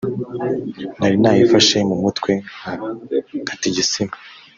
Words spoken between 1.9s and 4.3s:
mutwe nka Gatisimu